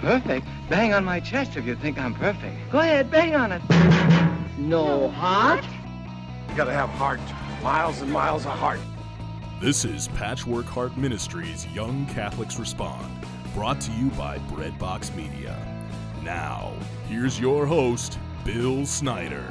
[0.00, 0.46] Perfect?
[0.70, 2.56] Bang on my chest if you think I'm perfect.
[2.70, 3.60] Go ahead, bang on it.
[4.56, 5.62] No heart?
[6.48, 7.20] You gotta have heart.
[7.62, 8.80] Miles and miles of heart.
[9.60, 15.54] This is Patchwork Heart Ministries Young Catholics Respond, brought to you by Breadbox Media.
[16.22, 16.72] Now,
[17.06, 19.44] here's your host, Bill Snyder.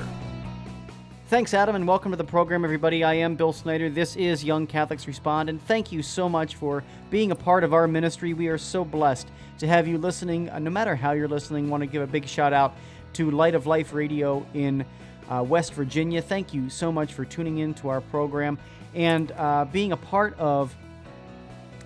[1.30, 3.04] Thanks, Adam, and welcome to the program, everybody.
[3.04, 3.88] I am Bill Snyder.
[3.88, 7.72] This is Young Catholics Respond, and thank you so much for being a part of
[7.72, 8.34] our ministry.
[8.34, 9.28] We are so blessed
[9.60, 10.50] to have you listening.
[10.50, 12.76] Uh, no matter how you're listening, want to give a big shout out
[13.14, 14.84] to Light of Life Radio in
[15.30, 16.20] uh, West Virginia.
[16.20, 18.58] Thank you so much for tuning in to our program
[18.96, 20.76] and uh, being a part of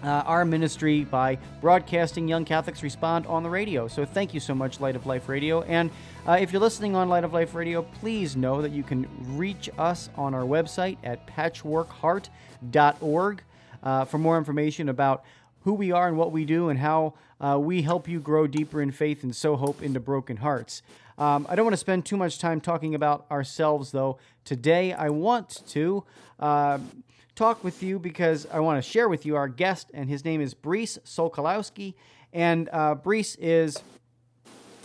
[0.04, 3.88] uh, our ministry by broadcasting Young Catholics Respond on the radio.
[3.88, 5.62] So thank you so much, Light of Life Radio.
[5.64, 5.90] And
[6.28, 9.70] uh, if you're listening on Light of Life Radio, please know that you can reach
[9.78, 13.44] us on our website at patchworkheart.org
[13.84, 15.24] uh, for more information about
[15.62, 18.82] who we are and what we do and how uh, we help you grow deeper
[18.82, 20.82] in faith and sow hope into broken hearts.
[21.18, 24.18] Um, I don't want to spend too much time talking about ourselves, though.
[24.46, 26.04] Today, I want to
[26.40, 26.80] uh,
[27.36, 30.42] talk with you because I want to share with you our guest, and his name
[30.42, 31.96] is Brice Sokolowski.
[32.32, 33.78] And uh, Brice is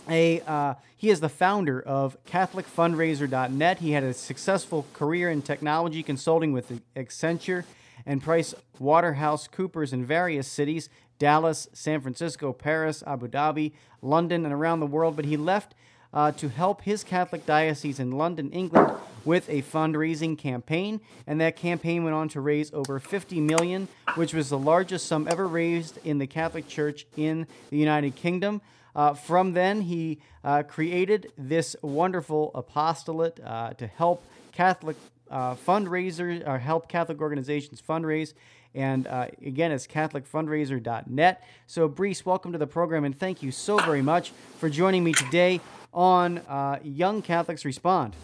[0.07, 3.79] a uh, he is the founder of CatholicFundraiser.net.
[3.79, 7.63] He had a successful career in technology consulting with Accenture
[8.05, 10.89] and Price Waterhouse Coopers in various cities
[11.19, 15.15] Dallas, San Francisco, Paris, Abu Dhabi, London, and around the world.
[15.15, 15.75] But he left
[16.13, 18.91] uh, to help his Catholic diocese in London, England,
[19.25, 24.33] with a fundraising campaign, and that campaign went on to raise over 50 million, which
[24.33, 28.61] was the largest sum ever raised in the Catholic Church in the United Kingdom.
[28.95, 34.97] Uh, from then, he uh, created this wonderful apostolate uh, to help Catholic
[35.29, 38.33] uh, fundraisers or help Catholic organizations fundraise.
[38.75, 41.43] And uh, again, it's CatholicFundraiser.net.
[41.67, 45.13] So, Brice, welcome to the program, and thank you so very much for joining me
[45.13, 45.59] today
[45.93, 48.15] on uh, Young Catholics Respond.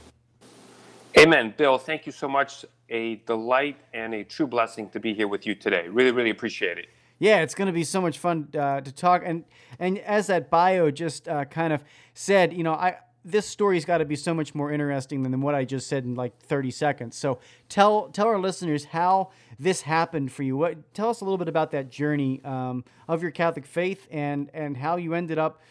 [1.18, 1.54] Amen.
[1.58, 2.66] Bill, thank you so much.
[2.90, 5.88] A delight and a true blessing to be here with you today.
[5.88, 6.88] Really, really appreciate it.
[7.20, 9.24] Yeah, it's going to be so much fun uh, to talk.
[9.26, 9.46] And
[9.80, 13.98] and as that bio just uh, kind of said, you know, I this story's got
[13.98, 17.18] to be so much more interesting than what I just said in like 30 seconds.
[17.18, 20.58] So tell tell our listeners how this happened for you.
[20.58, 24.52] What tell us a little bit about that journey um, of your Catholic faith and
[24.54, 25.62] and how you ended up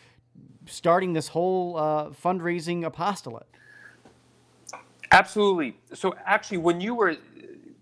[0.66, 3.46] starting this whole uh, fundraising apostolate.
[5.12, 5.76] Absolutely.
[5.92, 7.16] So actually, when you were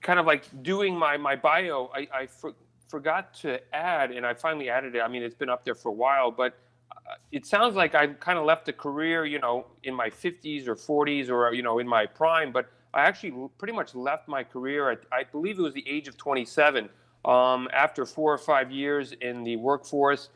[0.03, 2.55] kind of like doing my my bio, I, I for,
[2.89, 5.01] forgot to add, and I finally added it.
[5.01, 6.59] I mean, it's been up there for a while, but
[6.91, 10.69] uh, it sounds like I kind of left a career, you know, in my 50s
[10.69, 14.45] or 40s or you know in my prime, but I actually pretty much left my
[14.45, 16.89] career at I believe it was the age of 27.
[17.25, 20.29] Um, after four or five years in the workforce,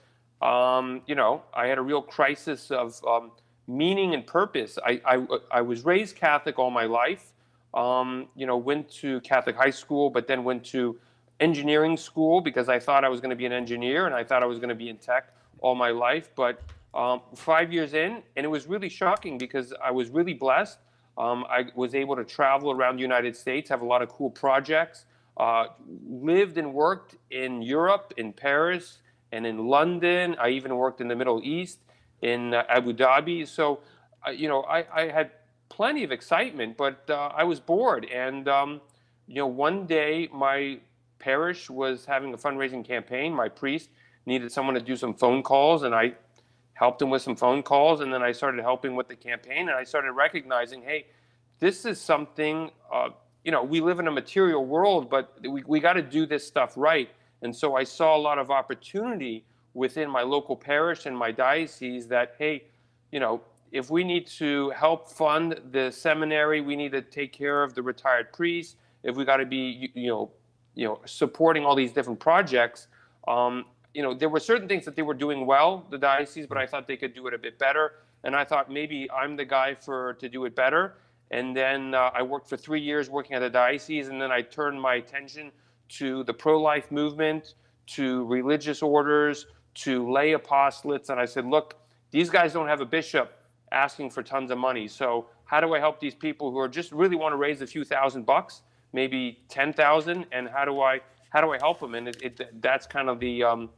[0.42, 3.32] um, you know, I had a real crisis of um,
[3.66, 4.78] meaning and purpose.
[4.84, 7.32] I, I, I, was raised Catholic all my life.
[7.74, 10.98] Um, you know, went to Catholic high school, but then went to
[11.40, 14.42] engineering school because I thought I was going to be an engineer and I thought
[14.42, 16.30] I was going to be in tech all my life.
[16.34, 16.62] But
[16.94, 20.78] um, five years in, and it was really shocking because I was really blessed.
[21.18, 24.30] Um, I was able to travel around the United States, have a lot of cool
[24.30, 25.06] projects,
[25.38, 25.66] uh,
[26.08, 28.98] lived and worked in Europe, in Paris,
[29.36, 30.34] and in London.
[30.40, 31.78] I even worked in the Middle East,
[32.22, 33.46] in uh, Abu Dhabi.
[33.46, 33.80] So,
[34.26, 35.30] uh, you know, I, I, had
[35.68, 38.06] plenty of excitement, but uh, I was bored.
[38.06, 38.80] And, um,
[39.28, 40.78] you know, one day my
[41.18, 43.34] parish was having a fundraising campaign.
[43.34, 43.90] My priest
[44.24, 46.14] needed someone to do some phone calls, and I
[46.72, 48.00] helped him with some phone calls.
[48.00, 51.06] And then I started helping with the campaign, and I started recognizing, hey,
[51.58, 53.10] this is something, uh,
[53.44, 56.46] you know, we live in a material world, but we, we got to do this
[56.46, 57.10] stuff right.
[57.42, 62.06] And so I saw a lot of opportunity within my local parish and my diocese
[62.08, 62.64] that, hey,
[63.12, 63.42] you know,
[63.72, 67.82] if we need to help fund the seminary, we need to take care of the
[67.82, 68.76] retired priests.
[69.02, 70.30] If we got to be, you know,
[70.74, 72.88] you know, supporting all these different projects,
[73.28, 76.58] um, you know, there were certain things that they were doing well, the diocese, but
[76.58, 77.92] I thought they could do it a bit better.
[78.24, 80.94] And I thought maybe I'm the guy for to do it better.
[81.30, 84.42] And then uh, I worked for three years working at the diocese, and then I
[84.42, 85.50] turned my attention
[85.88, 87.54] to the pro life movement,
[87.86, 91.10] to religious orders, to lay apostolates.
[91.10, 91.76] And I said, look,
[92.10, 93.32] these guys don't have a bishop
[93.72, 94.88] asking for tons of money.
[94.88, 97.66] So, how do I help these people who are just really want to raise a
[97.66, 98.62] few thousand bucks,
[98.92, 100.26] maybe 10,000?
[100.32, 101.00] And how do I
[101.30, 101.94] how do I help them?
[101.94, 103.70] And it, it that's kind of the um,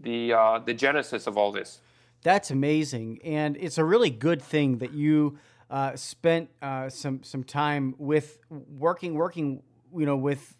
[0.00, 1.80] the uh, the genesis of all this.
[2.22, 5.38] That's amazing, and it's a really good thing that you
[5.70, 9.62] uh, spent uh, some some time with working working
[9.96, 10.56] you know with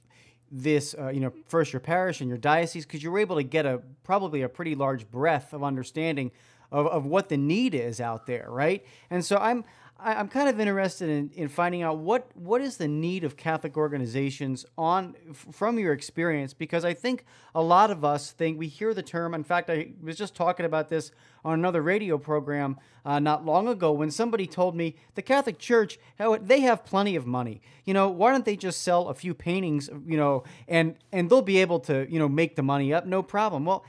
[0.57, 3.67] this, uh, you know, first your parish and your diocese, because you're able to get
[3.67, 6.31] a probably a pretty large breadth of understanding
[6.71, 8.87] of, of what the need is out there, right?
[9.11, 9.65] And so I'm
[9.99, 13.37] I, am kind of interested in, in finding out what what is the need of
[13.37, 17.25] Catholic organizations on from your experience because I think
[17.55, 19.35] a lot of us think we hear the term.
[19.35, 21.13] In fact, I was just talking about this
[21.45, 25.99] on another radio program uh, not long ago when somebody told me the Catholic Church
[26.19, 27.63] they have plenty of money.
[27.85, 29.89] You know, why don't they just sell a few paintings?
[30.07, 33.23] You know, and and they'll be able to you know make the money up, no
[33.23, 33.65] problem.
[33.65, 33.85] Well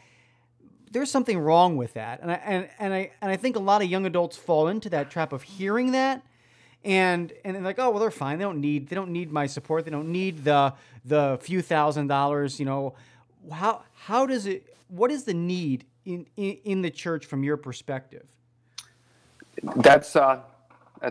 [0.96, 2.22] there's something wrong with that.
[2.22, 4.90] And I, and, and I and I think a lot of young adults fall into
[4.92, 6.24] that trap of hearing that
[6.86, 8.38] and and like, oh well they're fine.
[8.38, 9.84] They don't need they don't need my support.
[9.84, 12.96] They don't need the the few thousand dollars, you know.
[13.52, 17.58] How how does it what is the need in in, in the church from your
[17.58, 18.26] perspective?
[19.76, 20.44] That's uh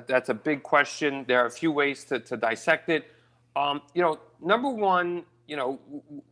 [0.06, 1.26] that's a big question.
[1.28, 3.04] There are a few ways to, to dissect it.
[3.54, 5.78] Um, you know, number one, you know,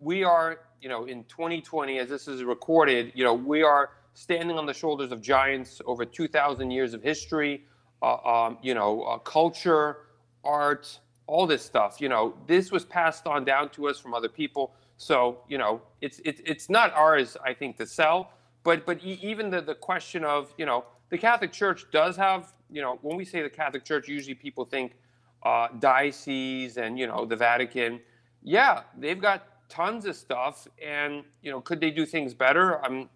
[0.00, 4.58] we are you know, in 2020, as this is recorded, you know, we are standing
[4.58, 7.64] on the shoulders of giants over 2,000 years of history,
[8.02, 9.98] uh, um, you know, uh, culture,
[10.44, 10.98] art,
[11.28, 12.00] all this stuff.
[12.00, 14.74] You know, this was passed on down to us from other people.
[14.96, 18.32] So, you know, it's it's it's not ours, I think, to sell.
[18.64, 22.82] But but even the the question of you know the Catholic Church does have you
[22.82, 24.94] know when we say the Catholic Church, usually people think
[25.44, 28.00] uh, diocese and you know the Vatican.
[28.42, 32.84] Yeah, they've got tons of stuff and you know could they do things better?
[32.84, 33.08] I'm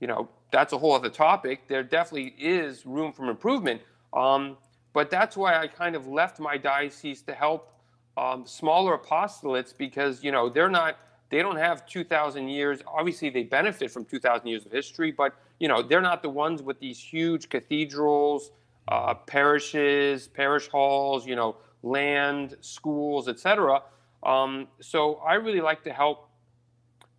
[0.00, 1.66] you know that's a whole other topic.
[1.66, 3.82] There definitely is room for improvement.
[4.12, 4.56] Um,
[4.92, 7.74] but that's why i kind of left my diocese to help
[8.16, 10.98] um, smaller apostolates because you know they're not
[11.28, 12.80] they don't have 2000 years.
[12.86, 16.62] Obviously they benefit from 2000 years of history but you know they're not the ones
[16.62, 18.52] with these huge cathedrals
[18.88, 23.82] uh, parishes parish halls you know land schools etc
[24.26, 26.28] um, so I really like to help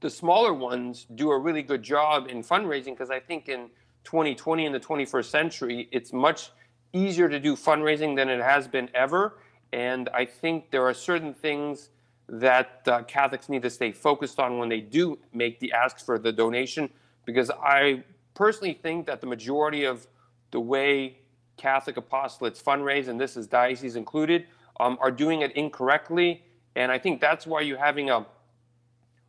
[0.01, 3.69] the smaller ones do a really good job in fundraising because I think in
[4.03, 6.51] 2020 in the 21st century, it's much
[6.93, 9.39] easier to do fundraising than it has been ever.
[9.71, 11.89] And I think there are certain things
[12.27, 16.19] that uh, Catholics need to stay focused on when they do make the ask for
[16.19, 16.89] the donation,
[17.25, 20.07] because I personally think that the majority of
[20.51, 21.19] the way
[21.55, 24.45] Catholic apostolates fundraise, and this is diocese included,
[24.79, 26.43] um, are doing it incorrectly
[26.77, 28.23] and I think that's why you're having a,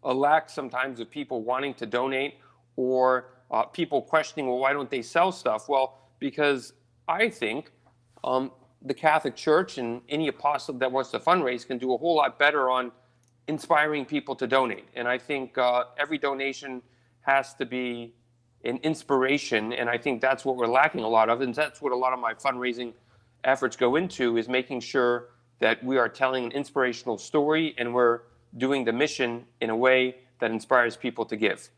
[0.03, 2.35] a lack sometimes of people wanting to donate
[2.77, 5.67] or uh, people questioning, well, why don't they sell stuff?
[5.67, 6.75] Well, because
[7.09, 7.73] I think
[8.23, 8.53] um,
[8.83, 12.39] the Catholic Church and any apostle that wants to fundraise can do a whole lot
[12.39, 12.93] better on
[13.47, 14.85] inspiring people to donate.
[14.94, 16.83] And I think uh, every donation
[17.23, 18.12] has to be
[18.67, 19.73] an inspiration.
[19.73, 21.41] And I think that's what we're lacking a lot of.
[21.41, 22.93] And that's what a lot of my fundraising
[23.44, 25.29] efforts go into is making sure
[25.60, 28.20] that we are telling an inspirational story and we're
[28.56, 31.69] doing the mission in a way that inspires people to give.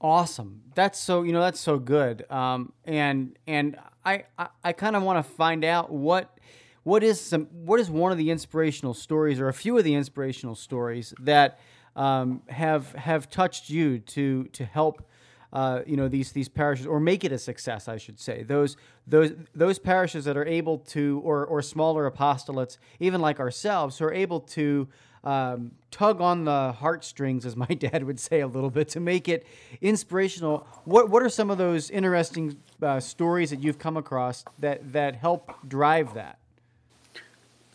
[0.00, 0.62] Awesome.
[0.74, 2.30] That's so you know that's so good.
[2.30, 6.38] Um, and and I I, I kind of want to find out what
[6.82, 9.94] what is some what is one of the inspirational stories or a few of the
[9.94, 11.58] inspirational stories that
[11.96, 15.08] um, have have touched you to to help
[15.54, 18.42] uh, you know these these parishes or make it a success I should say.
[18.42, 23.98] Those those those parishes that are able to or or smaller apostolates even like ourselves
[23.98, 24.88] who are able to
[25.22, 29.28] um, tug on the heartstrings as my dad would say a little bit to make
[29.28, 29.46] it
[29.80, 30.66] inspirational.
[30.84, 35.14] What what are some of those interesting uh, stories that you've come across that that
[35.14, 36.38] help drive that?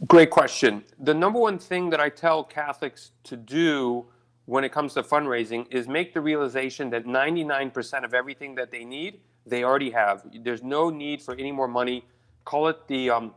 [0.07, 0.83] Great question.
[0.99, 4.05] The number one thing that I tell Catholics to do
[4.49, 8.83] when it comes to fundraising is make the realization that 99% of everything that they
[8.83, 10.23] need, they already have.
[10.43, 12.03] There's no need for any more money.
[12.45, 13.35] Call it the, um,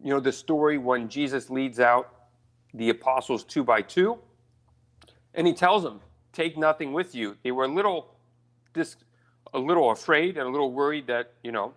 [0.00, 2.28] you know, the story when Jesus leads out
[2.72, 4.16] the apostles two by two,
[5.34, 6.00] and he tells them,
[6.32, 8.14] "Take nothing with you." They were a little,
[8.74, 8.96] this,
[9.54, 11.74] a little afraid and a little worried that you know,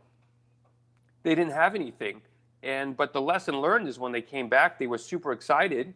[1.23, 2.21] they didn't have anything.
[2.61, 5.95] And but the lesson learned is when they came back, they were super excited.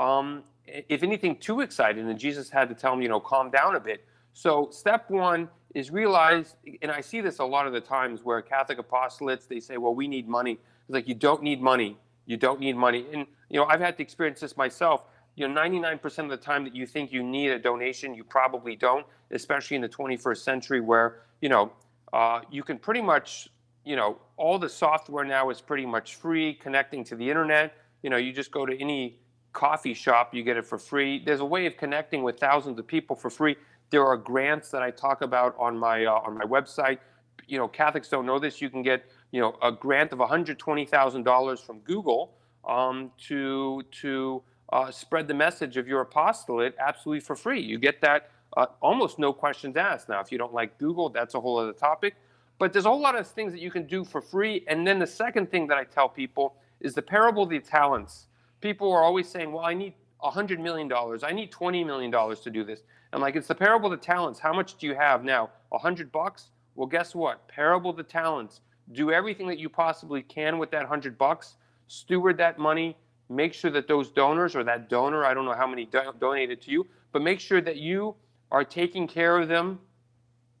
[0.00, 2.04] Um, if anything, too excited.
[2.04, 4.04] And Jesus had to tell him, you know, calm down a bit.
[4.32, 8.40] So step one is realize, and I see this a lot of the times where
[8.42, 10.52] Catholic apostolates, they say, well, we need money.
[10.52, 11.96] It's like, you don't need money.
[12.26, 13.06] You don't need money.
[13.12, 15.04] And, you know, I've had to experience this myself.
[15.36, 18.76] You know, 99% of the time that you think you need a donation, you probably
[18.76, 21.72] don't, especially in the 21st century where, you know,
[22.12, 23.48] uh, you can pretty much,
[23.84, 27.74] you know, all the software now is pretty much free connecting to the internet.
[28.02, 29.18] You know, you just go to any
[29.54, 31.22] coffee shop, you get it for free.
[31.24, 33.56] There's a way of connecting with thousands of people for free.
[33.90, 36.98] There are grants that I talk about on my uh, on my website.
[37.46, 38.60] You know, Catholics don't know this.
[38.60, 42.34] You can get you know a grant of $120,000 from Google
[42.68, 44.42] um, to to
[44.72, 47.60] uh, spread the message of your apostolate absolutely for free.
[47.60, 50.08] You get that uh, almost no questions asked.
[50.08, 52.14] Now, if you don't like Google, that's a whole other topic.
[52.58, 54.64] But there's a whole lot of things that you can do for free.
[54.68, 58.26] And then the second thing that I tell people is the parable of the talents.
[58.64, 59.92] People are always saying, well, I need
[60.22, 60.90] $100 million.
[61.22, 62.80] I need $20 million to do this.
[63.12, 64.40] I'm like, it's the parable of the talents.
[64.40, 65.50] How much do you have now?
[65.68, 66.48] 100 bucks?
[66.74, 67.46] Well, guess what?
[67.46, 68.62] Parable of the talents.
[68.92, 71.56] Do everything that you possibly can with that 100 bucks.
[71.88, 72.96] Steward that money.
[73.28, 76.62] Make sure that those donors or that donor, I don't know how many do- donated
[76.62, 78.14] to you, but make sure that you
[78.50, 79.78] are taking care of them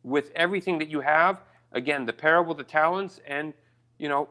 [0.02, 1.40] with everything that you have.
[1.72, 3.18] Again, the parable of the talents.
[3.26, 3.54] And,
[3.96, 4.28] you know,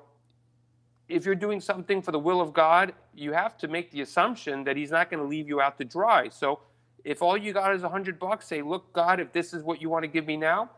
[1.13, 4.63] if you're doing something for the will of God, you have to make the assumption
[4.63, 6.29] that He's not going to leave you out to dry.
[6.29, 6.59] So
[7.03, 9.81] if all you got is a hundred bucks, say, look, God, if this is what
[9.81, 10.69] you want to give me now,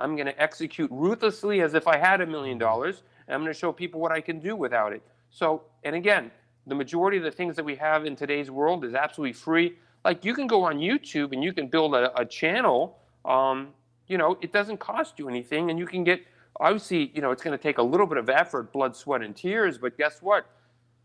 [0.00, 3.52] I'm going to execute ruthlessly as if I had a million dollars, and I'm going
[3.52, 5.02] to show people what I can do without it.
[5.30, 6.30] So, and again,
[6.66, 9.74] the majority of the things that we have in today's world is absolutely free.
[10.04, 12.98] Like you can go on YouTube and you can build a, a channel.
[13.24, 13.68] Um,
[14.06, 16.20] you know, it doesn't cost you anything, and you can get.
[16.60, 19.34] Obviously, you know, it's going to take a little bit of effort, blood, sweat, and
[19.34, 19.78] tears.
[19.78, 20.46] But guess what?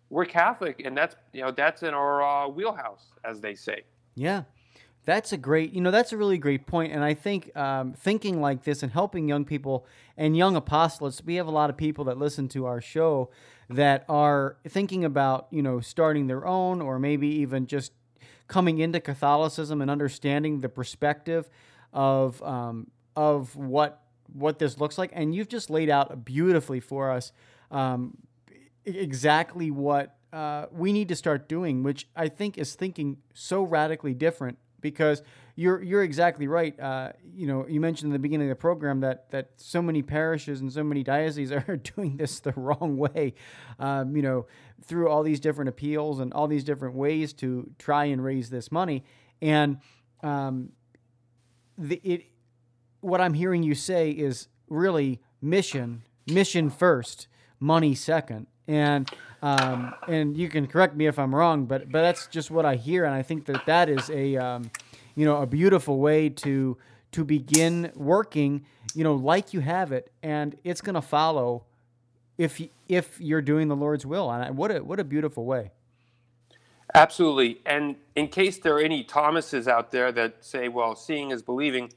[0.09, 3.83] We're Catholic, and that's you know that's in our uh, wheelhouse, as they say.
[4.15, 4.43] Yeah.
[5.05, 6.93] That's a great, you know, that's a really great point.
[6.93, 11.35] And I think um, thinking like this and helping young people and young apostolates, we
[11.35, 13.29] have a lot of people that listen to our show
[13.69, 17.91] that are thinking about, you know, starting their own or maybe even just
[18.47, 21.49] coming into Catholicism and understanding the perspective
[21.91, 25.11] of um, of what what this looks like.
[25.13, 27.31] And you've just laid out beautifully for us
[27.71, 28.17] um,
[28.85, 34.13] exactly what uh, we need to start doing, which I think is thinking so radically
[34.13, 35.21] different because
[35.55, 36.77] you're you're exactly right.
[36.79, 40.01] Uh, you know, you mentioned in the beginning of the program that that so many
[40.01, 43.35] parishes and so many dioceses are doing this the wrong way.
[43.79, 44.47] Um, you know,
[44.83, 48.71] through all these different appeals and all these different ways to try and raise this
[48.71, 49.03] money,
[49.41, 49.77] and
[50.23, 50.71] um,
[51.77, 52.25] the it
[53.03, 57.27] what I'm hearing you say is really mission mission first,
[57.59, 59.09] money second, and
[59.41, 62.75] um, and you can correct me if I'm wrong, but but that's just what I
[62.75, 64.71] hear, and I think that that is a um,
[65.15, 66.77] you know a beautiful way to
[67.11, 71.63] to begin working, you know, like you have it, and it's going to follow
[72.37, 74.31] if if you're doing the Lord's will.
[74.31, 75.71] And what a what a beautiful way.
[76.95, 81.41] Absolutely, and in case there are any Thomases out there that say, "Well, seeing is
[81.41, 81.91] believing,"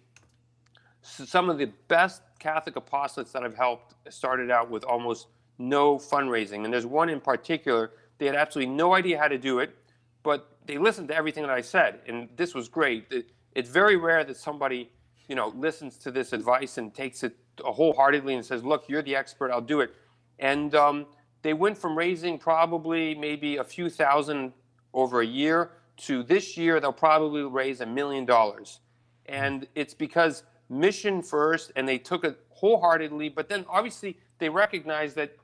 [1.07, 6.65] some of the best Catholic apostolates that I've helped started out with almost no fundraising.
[6.65, 9.75] And there's one in particular, they had absolutely no idea how to do it,
[10.23, 12.01] but they listened to everything that I said.
[12.07, 13.13] And this was great.
[13.55, 14.91] it's very rare that somebody,
[15.29, 19.17] you know, listens to this advice and takes it wholeheartedly and says, look, you're the
[19.17, 19.95] expert, I'll do it.
[20.39, 21.07] And um,
[21.43, 24.53] they went from raising probably maybe a few thousand
[24.93, 28.81] over a year to this year, they'll probably raise a million dollars.
[29.27, 35.14] And it's because mission first, and they took it wholeheartedly, but then obviously they recognize
[35.14, 35.37] that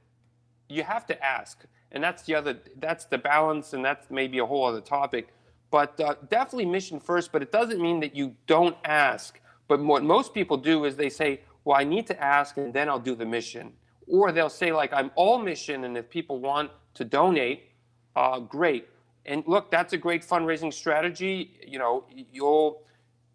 [0.68, 4.46] you have to ask, and that's the other that's the balance, and that's maybe a
[4.46, 5.28] whole other topic.
[5.70, 7.32] But uh, definitely mission first.
[7.32, 9.40] But it doesn't mean that you don't ask.
[9.68, 12.88] But what most people do is they say, "Well, I need to ask, and then
[12.88, 13.72] I'll do the mission."
[14.06, 17.70] Or they'll say, "Like I'm all mission, and if people want to donate,
[18.16, 18.88] uh, great."
[19.24, 21.60] And look, that's a great fundraising strategy.
[21.66, 22.82] You know, you'll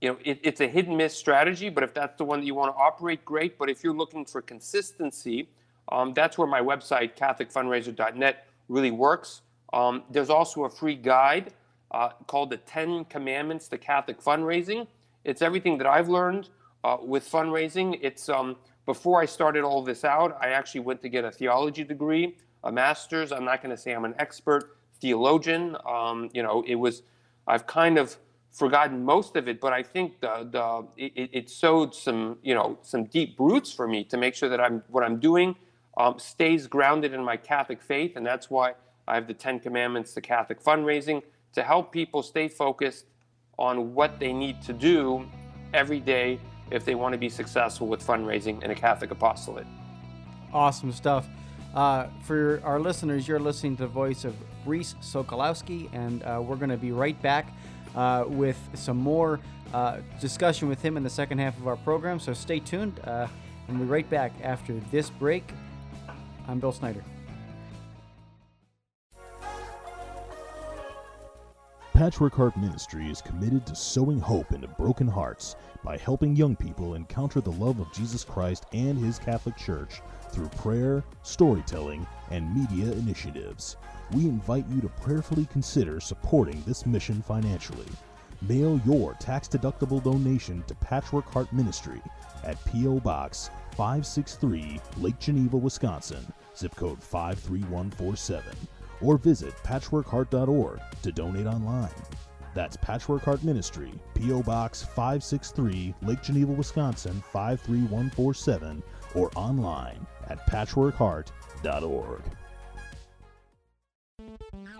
[0.02, 2.46] you know, it, it's a hit and miss strategy, but if that's the one that
[2.46, 3.58] you want to operate, great.
[3.58, 5.50] But if you're looking for consistency,
[5.92, 9.42] um, that's where my website, CatholicFundraiser.net, really works.
[9.74, 11.54] Um, there's also a free guide
[11.92, 14.88] uh, called The 10 Commandments to Catholic Fundraising.
[15.24, 16.50] It's everything that I've learned
[16.84, 17.98] uh, with fundraising.
[18.02, 21.84] It's um, before I started all this out, I actually went to get a theology
[21.84, 23.32] degree, a master's.
[23.32, 25.76] I'm not going to say I'm an expert theologian.
[25.86, 27.04] Um, you know, it was,
[27.48, 28.18] I've kind of
[28.58, 32.78] forgotten most of it, but I think the, the it, it sowed some, you know,
[32.82, 35.56] some deep roots for me to make sure that I'm what I'm doing
[35.98, 38.74] um, stays grounded in my Catholic faith, and that's why
[39.08, 41.22] I have the Ten Commandments to Catholic fundraising
[41.54, 43.06] to help people stay focused
[43.58, 45.28] on what they need to do
[45.74, 46.40] every day
[46.72, 49.66] if they want to be successful with fundraising in a Catholic apostolate.
[50.54, 51.28] Awesome stuff.
[51.74, 54.36] Uh, for our listeners, you're listening to the voice of
[54.66, 57.54] Reese Sokolowski, and uh, we're going to be right back
[57.98, 59.40] uh, with some more
[59.74, 62.20] uh, discussion with him in the second half of our program.
[62.20, 63.28] So stay tuned, uh,
[63.68, 65.52] and we'll be right back after this break.
[66.48, 67.04] I'm Bill Snyder.
[71.94, 76.94] Patchwork Heart Ministry is committed to sowing hope into broken hearts by helping young people
[76.94, 80.02] encounter the love of Jesus Christ and His Catholic Church
[80.32, 83.78] through prayer, storytelling, and media initiatives.
[84.14, 87.88] We invite you to prayerfully consider supporting this mission financially.
[88.42, 92.02] Mail your tax deductible donation to Patchwork Heart Ministry
[92.44, 93.00] at P.O.
[93.02, 98.56] Box 563, Lake Geneva, Wisconsin, zip code 53147,
[99.02, 101.90] or visit patchworkheart.org to donate online.
[102.54, 104.42] That's Patchwork Heart Ministry, P.O.
[104.44, 108.82] Box 563, Lake Geneva, Wisconsin 53147,
[109.16, 112.22] or online at patchworkheart.org.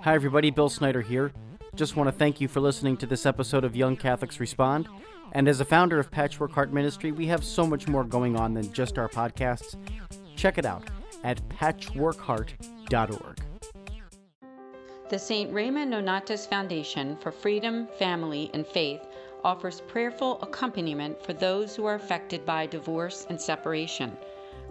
[0.08, 0.52] Hi, everybody.
[0.52, 1.34] Bill Snyder here.
[1.76, 4.88] Just want to thank you for listening to this episode of Young Catholics Respond.
[5.34, 8.54] And as a founder of Patchwork Heart Ministry, we have so much more going on
[8.54, 9.76] than just our podcasts.
[10.38, 10.86] Check it out
[11.26, 13.42] at patchworkheart.org.
[15.10, 15.52] The St.
[15.52, 19.02] Raymond Nonnatus Foundation for Freedom, Family, and Faith
[19.44, 24.16] offers prayerful accompaniment for those who are affected by divorce and separation.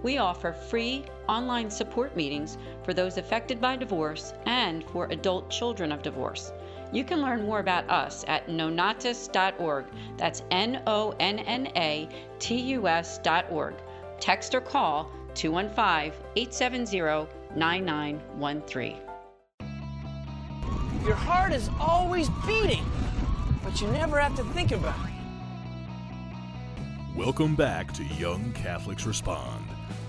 [0.02, 5.90] We offer free online support meetings for those affected by divorce and for adult children
[5.92, 6.52] of divorce.
[6.92, 9.86] You can learn more about us at nonnatus.org.
[10.16, 13.74] That's N O N N A T U S.org.
[14.20, 18.96] Text or call 215 870 9913.
[21.04, 22.84] Your heart is always beating,
[23.62, 25.12] but you never have to think about it.
[27.16, 29.64] Welcome back to Young Catholics Respond.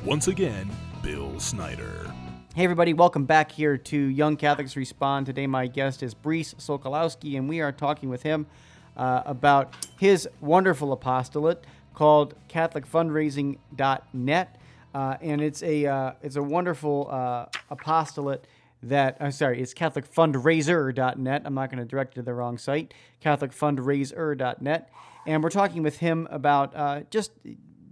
[0.07, 0.71] Once again,
[1.03, 2.09] Bill Snyder.
[2.55, 5.25] Hey, everybody, welcome back here to Young Catholics Respond.
[5.25, 8.47] Today, my guest is Brice Sokolowski, and we are talking with him
[8.95, 14.61] uh, about his wonderful apostolate called CatholicFundraising.net.
[14.93, 18.47] Uh, and it's a uh, it's a wonderful uh, apostolate
[18.83, 21.41] that I'm sorry, it's CatholicFundraiser.net.
[21.43, 22.93] I'm not going to direct you to the wrong site.
[23.21, 24.89] CatholicFundraiser.net,
[25.25, 27.31] and we're talking with him about uh, just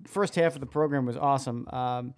[0.05, 1.67] first half of the program was awesome.
[1.69, 2.13] Um,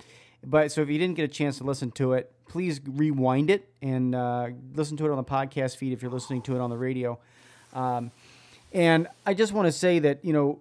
[0.46, 3.70] but so if you didn't get a chance to listen to it, please rewind it
[3.82, 6.70] and uh, listen to it on the podcast feed if you're listening to it on
[6.70, 7.20] the radio.
[7.74, 8.12] Um,
[8.72, 10.60] and I just want to say that you know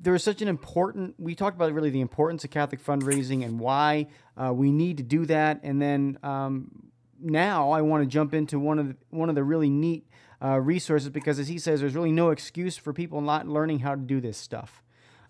[0.00, 1.14] there is such an important.
[1.18, 5.02] We talked about really the importance of Catholic fundraising and why uh, we need to
[5.02, 5.60] do that.
[5.62, 9.44] And then um, now I want to jump into one of the, one of the
[9.44, 10.06] really neat
[10.42, 13.94] uh, resources because, as he says, there's really no excuse for people not learning how
[13.94, 14.82] to do this stuff.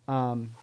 [0.08, 0.54] Um,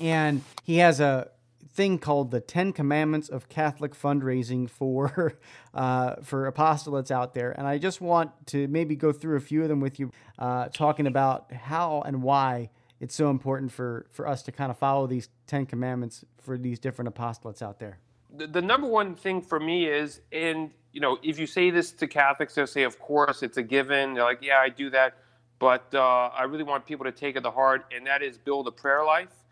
[0.00, 1.30] and he has a
[1.74, 5.34] thing called the Ten Commandments of Catholic Fundraising for
[5.74, 9.62] uh, for apostolates out there, and I just want to maybe go through a few
[9.62, 14.26] of them with you, uh, talking about how and why it's so important for for
[14.26, 17.98] us to kind of follow these Ten Commandments for these different apostolates out there.
[18.36, 21.90] The, the number one thing for me is, and you know, if you say this
[21.92, 25.14] to Catholics, they'll say, "Of course, it's a given." They're like, "Yeah, I do that,"
[25.58, 28.68] but uh, I really want people to take it to heart, and that is build
[28.68, 29.43] a prayer life.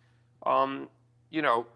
[0.44, 0.88] Um,
[1.31, 1.66] you know,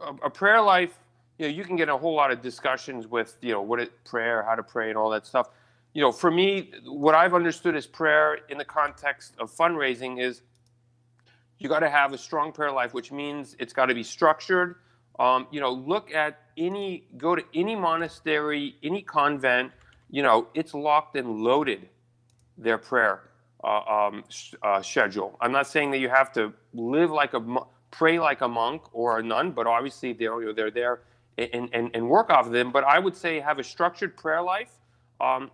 [0.00, 0.98] a, a, prayer life,
[1.38, 4.04] you know, you can get a whole lot of discussions with, you know, what it
[4.04, 5.48] prayer, how to pray, and all that stuff.
[5.94, 10.42] You know, for me, what I've understood as prayer in the context of fundraising is
[11.58, 14.76] you got to have a strong prayer life, which means it's got to be structured.
[15.18, 19.72] Um, you know, look at any, go to any monastery, any convent.
[20.10, 21.88] You know, it's locked and loaded.
[22.56, 23.22] Their prayer
[23.62, 24.24] uh, um,
[24.62, 25.36] uh, schedule.
[25.40, 27.40] I'm not saying that you have to live like a
[27.90, 31.00] pray like a monk or a nun, but obviously they're they're there
[31.38, 32.70] and, and, and work off of them.
[32.72, 34.72] But I would say have a structured prayer life,
[35.20, 35.50] um,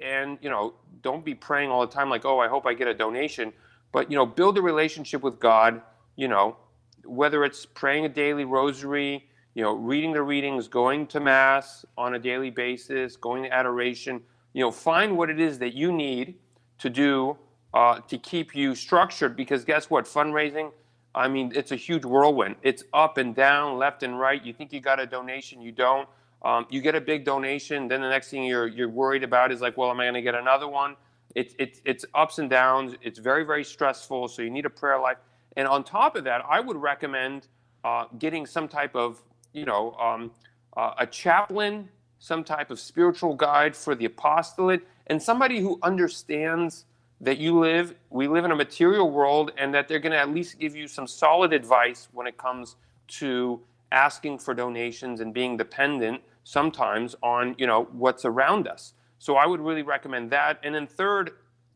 [0.00, 2.88] and you know don't be praying all the time like oh I hope I get
[2.88, 3.52] a donation,
[3.92, 5.82] but you know build a relationship with God.
[6.16, 6.56] You know
[7.04, 12.14] whether it's praying a daily rosary, you know reading the readings, going to mass on
[12.14, 14.22] a daily basis, going to adoration.
[14.52, 16.36] You know find what it is that you need
[16.78, 17.36] to do
[17.72, 20.70] uh, to keep you structured because guess what fundraising
[21.14, 22.56] I mean, it's a huge whirlwind.
[22.62, 24.44] It's up and down, left and right.
[24.44, 26.08] You think you got a donation, you don't.
[26.42, 29.60] Um, you get a big donation, then the next thing you're you're worried about is
[29.60, 30.96] like, well, am I going to get another one?
[31.34, 32.94] It's it's it's ups and downs.
[33.00, 34.28] It's very very stressful.
[34.28, 35.16] So you need a prayer life.
[35.56, 37.48] And on top of that, I would recommend
[37.84, 39.22] uh, getting some type of
[39.52, 40.32] you know um,
[40.76, 46.84] uh, a chaplain, some type of spiritual guide for the apostolate, and somebody who understands
[47.24, 50.30] that you live, we live in a material world, and that they're going to at
[50.30, 52.76] least give you some solid advice when it comes
[53.08, 53.60] to
[53.90, 58.92] asking for donations and being dependent sometimes on you know what's around us.
[59.18, 60.58] So I would really recommend that.
[60.62, 61.30] And then third,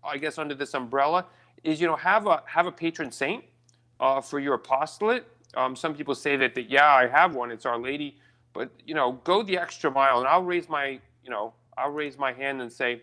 [0.04, 1.26] I guess under this umbrella
[1.64, 3.44] is you know have a have a patron saint
[4.00, 5.26] uh, for your apostolate.
[5.56, 7.50] Um, some people say that, that yeah I have one.
[7.50, 8.18] It's Our Lady,
[8.52, 10.18] but you know go the extra mile.
[10.18, 13.00] And I'll raise my you know I'll raise my hand and say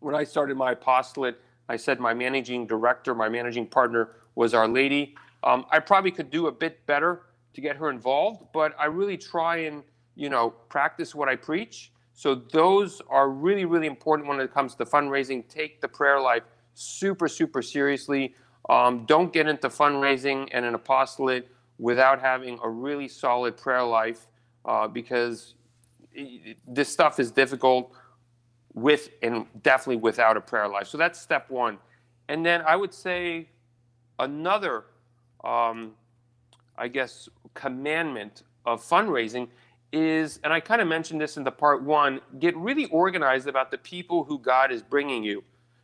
[0.00, 4.68] when I started my apostolate, I said my managing director, my managing partner was Our
[4.68, 5.14] Lady.
[5.44, 7.22] Um, I probably could do a bit better
[7.54, 9.82] to get her involved, but I really try and
[10.14, 11.92] you know practice what I preach.
[12.14, 15.48] So those are really really important when it comes to fundraising.
[15.48, 16.42] Take the prayer life
[16.74, 18.34] super super seriously.
[18.68, 24.26] Um, don't get into fundraising and an apostolate without having a really solid prayer life
[24.64, 25.54] uh, because
[26.66, 27.92] this stuff is difficult
[28.80, 30.86] with and definitely without a prayer life.
[30.86, 31.78] So that's step one.
[32.28, 33.48] And then I would say
[34.18, 34.84] another,
[35.44, 35.92] um,
[36.76, 39.48] I guess, commandment of fundraising
[39.92, 43.70] is, and I kind of mentioned this in the part one, get really organized about
[43.70, 45.42] the people who God is bringing you.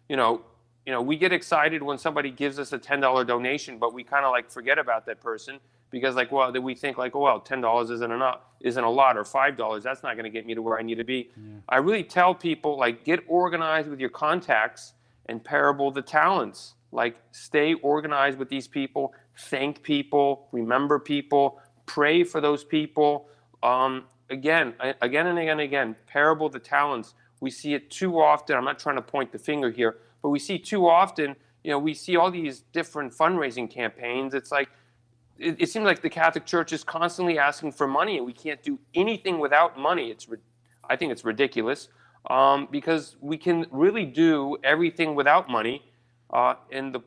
[0.08, 0.42] You know,
[0.84, 4.04] you know, we get excited when somebody gives us a ten dollar donation, but we
[4.04, 5.58] kind of like forget about that person
[5.94, 9.16] because like well we think like oh well ten dollars isn't enough isn't a lot
[9.16, 11.30] or five dollars that's not going to get me to where I need to be.
[11.36, 11.54] Yeah.
[11.68, 14.94] I really tell people like get organized with your contacts
[15.26, 16.74] and parable the talents.
[16.90, 23.28] Like stay organized with these people, thank people, remember people, pray for those people.
[23.62, 27.14] Um, again, again and again and again, parable the talents.
[27.40, 28.56] We see it too often.
[28.56, 31.36] I'm not trying to point the finger here, but we see too often.
[31.62, 34.34] You know, we see all these different fundraising campaigns.
[34.34, 34.68] It's like
[35.38, 38.62] it, it, seems like the Catholic Church is constantly asking for money, and we can't
[38.62, 40.10] do anything without money.
[40.10, 40.26] It's,
[40.88, 41.88] I think it's ridiculous
[42.30, 45.82] um, because we can really do everything without money.
[46.32, 47.00] Uh, and the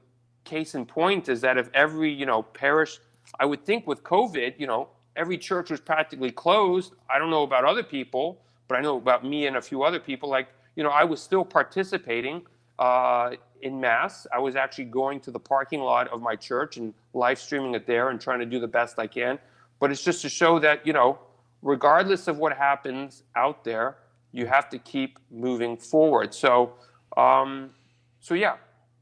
[0.43, 2.99] case in point is that if every you know parish,
[3.39, 6.93] I would think with COVID, you know, every church was practically closed.
[7.09, 9.99] I don't know about other people, but I know about me and a few other
[9.99, 10.29] people.
[10.29, 12.43] Like you know, I was still participating
[12.79, 14.27] uh, in mass.
[14.33, 17.87] I was actually going to the parking lot of my church and live streaming it
[17.87, 19.39] there and trying to do the best I can.
[19.79, 21.19] But it's just to show that, you know,
[21.61, 23.97] regardless of what happens out there,
[24.31, 26.33] you have to keep moving forward.
[26.33, 26.73] So,
[27.15, 27.71] um,
[28.19, 28.57] so yeah,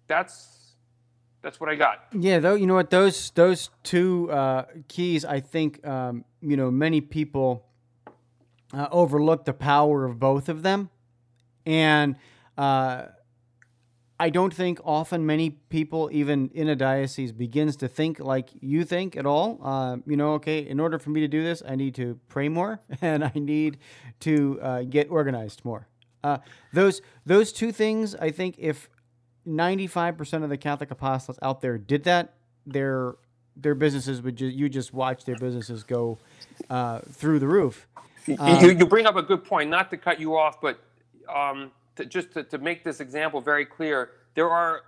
[0.07, 0.55] that's
[1.41, 2.07] that's what I got.
[2.11, 6.71] Yeah, though you know what those those two uh, keys, I think um, you know
[6.71, 7.65] many people
[8.73, 10.89] uh, overlook the power of both of them,
[11.65, 12.15] and
[12.57, 13.05] uh,
[14.19, 18.85] I don't think often many people, even in a diocese, begins to think like you
[18.85, 19.59] think at all.
[19.61, 22.47] Uh, you know, okay, in order for me to do this, I need to pray
[22.47, 23.77] more and I need
[24.21, 25.87] to uh, get organized more.
[26.23, 26.37] Uh,
[26.71, 28.89] those those two things, I think, if
[29.45, 33.15] ninety five percent of the Catholic apostles out there did that, their
[33.57, 36.17] their businesses would just you just watch their businesses go
[36.69, 37.85] uh, through the roof.
[38.39, 39.69] Um, you, you bring up a good point.
[39.69, 40.79] Not to cut you off, but.
[41.33, 44.83] Um, to, just to, to make this example very clear, there are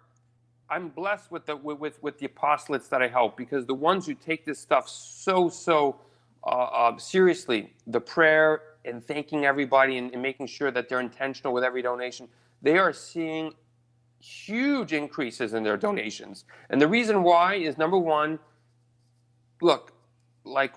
[0.70, 4.14] I'm blessed with the with with the apostolates that I help because the ones who
[4.14, 6.00] take this stuff so so
[6.48, 11.54] uh, uh, seriously, the prayer and thanking everybody and, and, making sure that they're intentional
[11.54, 12.28] with every donation,
[12.62, 13.54] they are seeing
[14.22, 16.46] huge increases in their donations.
[16.70, 18.40] And the reason why is number one,
[19.62, 19.92] look,
[20.46, 20.74] like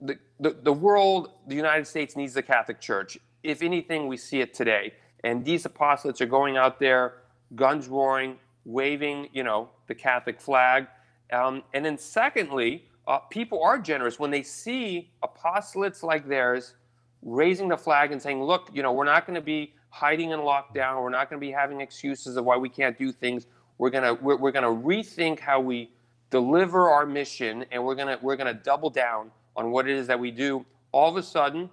[0.00, 3.18] the, the, the world, the United States needs the Catholic Church.
[3.42, 4.92] If anything, we see it today.
[5.24, 7.14] And these apostolates are going out there,
[7.54, 10.86] guns roaring, waving, you know, the Catholic flag.
[11.32, 16.74] Um, and then secondly, uh, people are generous when they see apostolates like theirs
[17.22, 20.40] raising the flag and saying, look, you know, we're not going to be hiding in
[20.40, 21.02] lockdown.
[21.02, 23.46] We're not going to be having excuses of why we can't do things.
[23.78, 25.90] We're going to we're, we're going to rethink how we
[26.30, 29.96] deliver our mission and we're going to we're going to double down on what it
[29.96, 30.64] is that we do.
[30.92, 31.68] All of a sudden,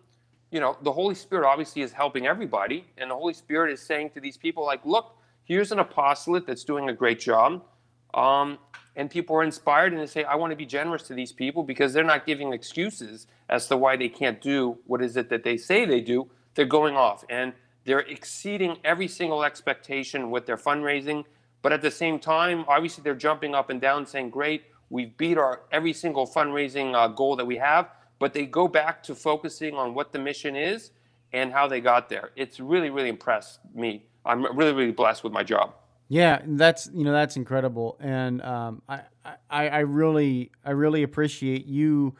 [0.52, 4.12] you know, the Holy Spirit obviously is helping everybody, and the Holy Spirit is saying
[4.12, 7.64] to these people, like, look, here's an apostolate that's doing a great job.
[8.14, 8.58] Um,
[8.96, 11.64] and people are inspired and they say, I want to be generous to these people
[11.64, 15.44] because they're not giving excuses as to why they can't do what is it that
[15.44, 16.30] they say they do.
[16.56, 17.54] They're going off and
[17.86, 21.26] they're exceeding every single expectation with their fundraising.
[21.62, 25.38] But at the same time, obviously, they're jumping up and down saying, Great, we've beat
[25.38, 29.76] our every single fundraising uh, goal that we have but they go back to focusing
[29.76, 30.92] on what the mission is
[31.34, 32.32] and how they got there.
[32.36, 34.06] It's really, really impressed me.
[34.26, 35.74] I'm really, really blessed with my job.
[36.10, 39.02] Yeah, that's you know that's incredible, and um, I,
[39.50, 42.16] I I really I really appreciate you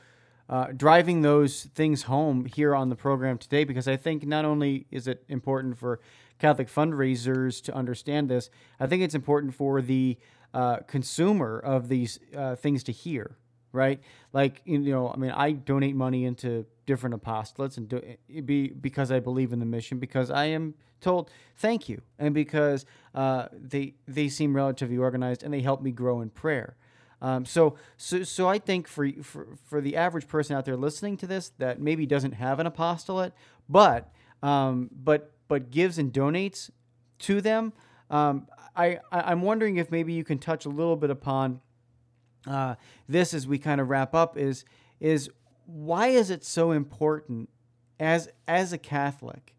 [0.50, 4.88] uh, driving those things home here on the program today because I think not only
[4.92, 6.02] is it important for
[6.38, 10.18] Catholic fundraisers to understand this, I think it's important for the
[10.54, 13.38] uh, consumer of these uh, things to hear
[13.78, 14.02] right?
[14.34, 18.02] Like you know, I mean, I donate money into different apostolates and do,
[18.44, 22.86] be because I believe in the mission because I am told thank you and because
[23.14, 26.76] uh, they they seem relatively organized and they help me grow in prayer.
[27.20, 31.18] Um, so, so, so I think for, for for the average person out there listening
[31.18, 33.34] to this that maybe doesn't have an apostolate,
[33.70, 34.12] but
[34.44, 36.70] um, but but gives and donates
[37.20, 37.74] to them.
[38.10, 41.62] Um, I, I am wondering if maybe you can touch a little bit upon
[42.48, 42.76] uh,
[43.08, 44.38] this as we kind of wrap up.
[44.38, 44.66] Is
[45.00, 45.30] is
[45.66, 47.50] why is it so important
[48.00, 49.54] as as a Catholic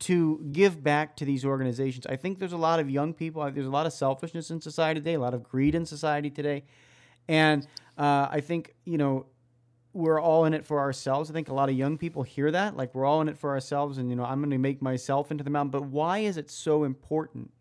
[0.00, 2.06] to give back to these organizations?
[2.06, 3.48] I think there's a lot of young people.
[3.50, 5.14] There's a lot of selfishness in society today.
[5.14, 6.64] A lot of greed in society today,
[7.28, 7.66] and
[7.98, 9.26] uh, I think you know
[9.92, 11.30] we're all in it for ourselves.
[11.30, 13.50] I think a lot of young people hear that, like we're all in it for
[13.50, 15.70] ourselves, and you know, I'm going to make myself into the mountain.
[15.70, 17.52] But why is it so important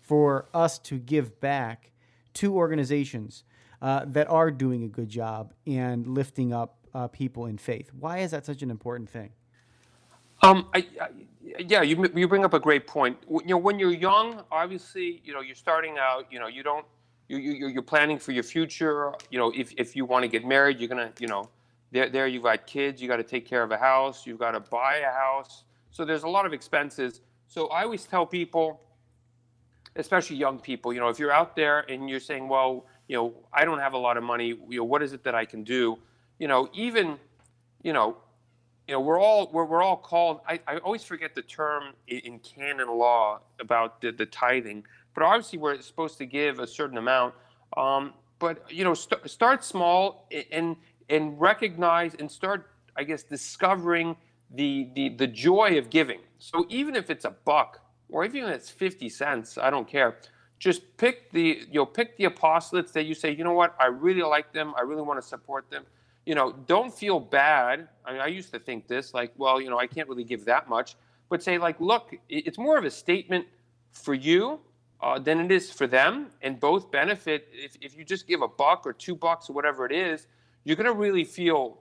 [0.00, 1.92] for us to give back
[2.34, 3.44] to organizations
[3.86, 7.92] uh, that are doing a good job and lifting up uh, people in faith?
[7.94, 9.30] Why is that such an important thing?
[10.42, 11.08] Um, I, I,
[11.60, 13.16] yeah, you you bring up a great point.
[13.30, 16.26] You know, when you're young, obviously, you know, you're starting out.
[16.32, 16.84] You know, you don't
[17.28, 19.12] you, you you're planning for your future.
[19.30, 21.48] You know, if if you want to get married, you're gonna you know,
[21.92, 23.00] there there you've got kids.
[23.00, 24.26] You got to take care of a house.
[24.26, 25.62] You've got to buy a house.
[25.92, 27.20] So there's a lot of expenses.
[27.46, 28.80] So I always tell people,
[29.94, 33.34] especially young people, you know, if you're out there and you're saying, well, you know,
[33.52, 34.48] I don't have a lot of money.
[34.68, 35.98] You know, what is it that I can do?
[36.38, 37.18] You know, even,
[37.82, 38.16] you know,
[38.86, 40.40] you know, we're all we're, we're all called.
[40.48, 45.24] I, I always forget the term in, in canon law about the, the tithing, but
[45.24, 47.34] obviously we're supposed to give a certain amount.
[47.76, 50.76] Um, but you know, st- start small and
[51.08, 54.16] and recognize and start, I guess, discovering
[54.54, 56.20] the the the joy of giving.
[56.38, 60.18] So even if it's a buck or even if it's fifty cents, I don't care.
[60.70, 63.86] Just pick the you know pick the apostolates that you say, you know what, I
[63.86, 64.74] really like them.
[64.76, 65.84] I really want to support them
[66.26, 67.88] you know, don't feel bad.
[68.04, 70.44] I mean, I used to think this, like, well, you know, I can't really give
[70.46, 70.96] that much,
[71.28, 73.46] but say, like, look, it's more of a statement
[73.92, 74.60] for you
[75.00, 77.48] uh, than it is for them, and both benefit.
[77.52, 80.26] If, if you just give a buck or two bucks or whatever it is,
[80.64, 81.78] you're going to really feel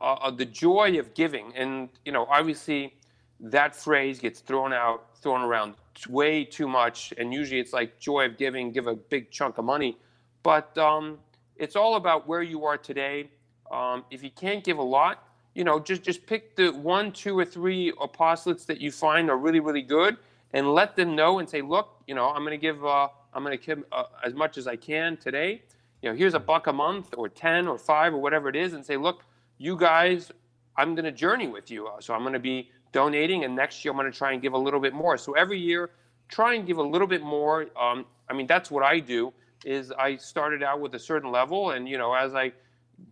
[0.00, 1.52] uh, uh, the joy of giving.
[1.56, 2.94] And, you know, obviously
[3.40, 5.74] that phrase gets thrown out, thrown around
[6.08, 7.12] way too much.
[7.18, 9.98] And usually it's like joy of giving, give a big chunk of money.
[10.42, 11.18] But um,
[11.56, 13.30] it's all about where you are today
[13.70, 15.24] um, if you can't give a lot,
[15.54, 19.36] you know, just just pick the one, two, or three apostolates that you find are
[19.36, 20.16] really, really good,
[20.52, 23.44] and let them know and say, look, you know, I'm going to give, uh, I'm
[23.44, 25.62] going to give uh, as much as I can today.
[26.02, 28.72] You know, here's a buck a month, or ten, or five, or whatever it is,
[28.72, 29.24] and say, look,
[29.58, 30.32] you guys,
[30.76, 31.88] I'm going to journey with you.
[32.00, 34.52] So I'm going to be donating, and next year I'm going to try and give
[34.52, 35.16] a little bit more.
[35.16, 35.90] So every year,
[36.28, 37.66] try and give a little bit more.
[37.78, 39.32] Um, I mean, that's what I do.
[39.64, 42.52] Is I started out with a certain level, and you know, as I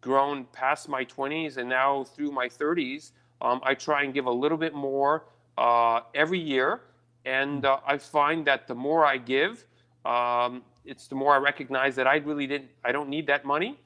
[0.01, 4.31] grown past my 20s and now through my 30s, um, I try and give a
[4.31, 6.81] little bit more uh, every year.
[7.25, 9.67] And uh, I find that the more I give,
[10.05, 13.79] um, it's the more I recognize that I really didn't, I don't need that money.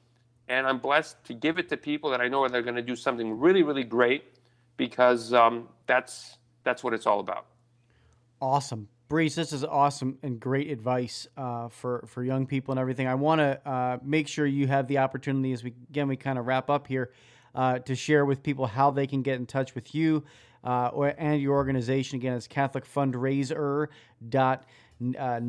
[0.47, 2.95] And I'm blessed to give it to people that I know they're going to do
[2.95, 4.23] something really, really great
[4.77, 7.45] because um, that's, that's what it's all about.
[8.41, 8.87] Awesome.
[9.09, 13.05] Brice, this is awesome and great advice uh, for for young people and everything.
[13.05, 16.39] I want to uh, make sure you have the opportunity as we again we kind
[16.39, 17.11] of wrap up here
[17.53, 20.23] uh, to share with people how they can get in touch with you
[20.63, 22.17] uh, or, and your organization.
[22.17, 24.63] Again, it's CatholicFundraiser.net,
[25.17, 25.39] uh,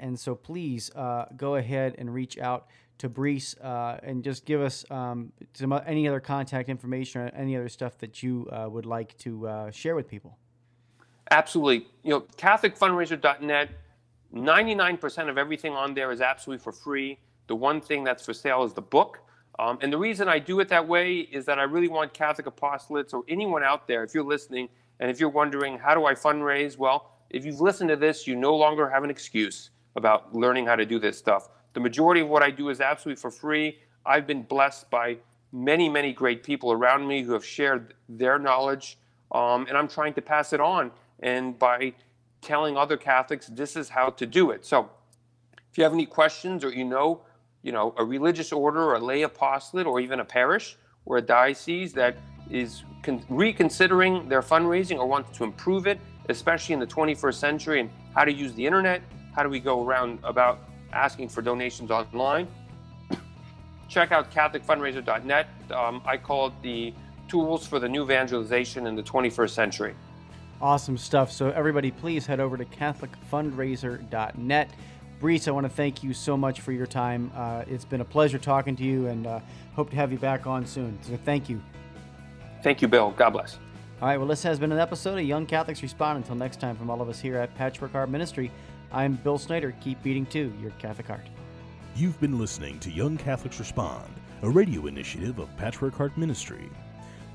[0.00, 2.66] and so please uh, go ahead and reach out
[2.98, 7.68] to Brice and just give us um, some any other contact information or any other
[7.68, 10.36] stuff that you would like to share with people.
[11.30, 11.86] Absolutely.
[12.02, 13.70] You know, CatholicFundraiser.net,
[14.34, 17.18] 99% of everything on there is absolutely for free.
[17.46, 19.20] The one thing that's for sale is the book.
[19.58, 22.46] Um, and the reason I do it that way is that I really want Catholic
[22.46, 24.68] apostolates or anyone out there, if you're listening
[24.98, 26.76] and if you're wondering, how do I fundraise?
[26.78, 30.76] Well, if you've listened to this, you no longer have an excuse about learning how
[30.76, 31.48] to do this stuff.
[31.72, 33.78] The majority of what I do is absolutely for free.
[34.04, 35.18] I've been blessed by
[35.52, 38.98] many, many great people around me who have shared their knowledge,
[39.32, 40.90] um, and I'm trying to pass it on
[41.20, 41.92] and by
[42.40, 44.64] telling other Catholics this is how to do it.
[44.64, 44.90] So
[45.70, 47.22] if you have any questions or you know,
[47.62, 51.22] you know, a religious order or a lay apostolate or even a parish or a
[51.22, 52.16] diocese that
[52.50, 57.80] is con- reconsidering their fundraising or wants to improve it, especially in the 21st century,
[57.80, 59.02] and how to use the internet,
[59.34, 60.60] how do we go around about
[60.92, 62.46] asking for donations online,
[63.88, 65.48] check out CatholicFundraiser.net.
[65.70, 66.92] Um, I call it the
[67.28, 69.94] tools for the new evangelization in the 21st century.
[70.60, 71.32] Awesome stuff.
[71.32, 74.70] So, everybody, please head over to CatholicFundraiser.net.
[75.18, 77.30] Brice, I want to thank you so much for your time.
[77.34, 79.40] Uh, it's been a pleasure talking to you and uh,
[79.74, 80.98] hope to have you back on soon.
[81.02, 81.62] So, thank you.
[82.62, 83.12] Thank you, Bill.
[83.12, 83.58] God bless.
[84.00, 86.16] All right, well, this has been an episode of Young Catholics Respond.
[86.16, 88.50] Until next time, from all of us here at Patchwork Heart Ministry,
[88.90, 89.74] I'm Bill Snyder.
[89.82, 91.26] Keep beating to your Catholic heart.
[91.94, 94.10] You've been listening to Young Catholics Respond,
[94.40, 96.70] a radio initiative of Patchwork Heart Ministry.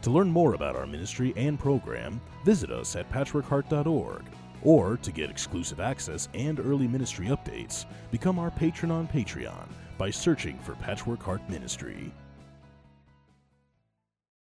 [0.02, 4.24] To learn more about our ministry and program, visit us at patchworkheart.org
[4.64, 9.68] Or to get exclusive access and early ministry updates, become our patron on Patreon
[10.00, 12.12] by searching for Patchwork Heart Ministry.